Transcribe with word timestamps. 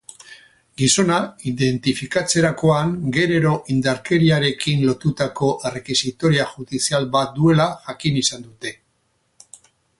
Gizona 0.81 1.17
identifikatzerakoan, 1.51 2.95
genero-indarkeriarekin 3.19 4.83
lotutako 4.89 5.53
errekisitoria 5.71 6.49
judizial 6.57 7.09
bat 7.19 7.39
duela 7.39 7.71
jakin 7.91 8.21
izan 8.27 8.51
dute. 8.51 8.77